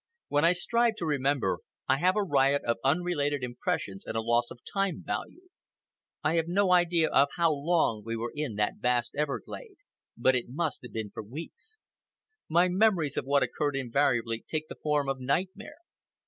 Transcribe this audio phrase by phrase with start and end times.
[0.29, 4.49] When I strive to remember, I have a riot of unrelated impressions and a loss
[4.49, 5.49] of time value.
[6.23, 9.77] I have no idea of how long we were in that vast everglade,
[10.17, 11.77] but it must have been for weeks.
[12.49, 15.77] My memories of what occurred invariably take the form of nightmare.